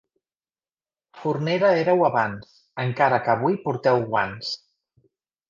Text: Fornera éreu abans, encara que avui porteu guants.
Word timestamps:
Fornera 1.19 1.69
éreu 1.81 2.01
abans, 2.07 2.49
encara 2.85 3.21
que 3.27 3.33
avui 3.35 3.61
porteu 3.69 4.03
guants. 4.09 4.53